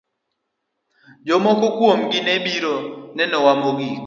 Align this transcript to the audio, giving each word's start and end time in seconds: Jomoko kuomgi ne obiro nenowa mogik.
Jomoko 1.27 1.65
kuomgi 1.77 2.19
ne 2.23 2.33
obiro 2.39 2.75
nenowa 3.15 3.53
mogik. 3.61 3.97